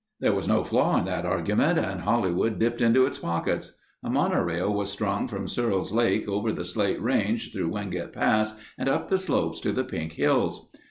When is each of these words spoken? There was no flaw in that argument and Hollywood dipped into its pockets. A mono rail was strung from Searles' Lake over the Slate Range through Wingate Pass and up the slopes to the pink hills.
There 0.19 0.33
was 0.33 0.47
no 0.47 0.63
flaw 0.63 0.97
in 0.97 1.05
that 1.05 1.27
argument 1.27 1.77
and 1.77 2.01
Hollywood 2.01 2.57
dipped 2.57 2.81
into 2.81 3.05
its 3.05 3.19
pockets. 3.19 3.77
A 4.01 4.09
mono 4.09 4.41
rail 4.41 4.73
was 4.73 4.89
strung 4.91 5.27
from 5.27 5.47
Searles' 5.47 5.91
Lake 5.91 6.27
over 6.27 6.51
the 6.51 6.65
Slate 6.65 6.99
Range 6.99 7.51
through 7.51 7.69
Wingate 7.69 8.11
Pass 8.11 8.55
and 8.79 8.89
up 8.89 9.09
the 9.09 9.19
slopes 9.19 9.59
to 9.59 9.71
the 9.71 9.83
pink 9.83 10.13
hills. 10.13 10.71